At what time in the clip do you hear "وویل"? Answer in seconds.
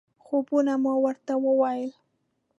1.45-1.91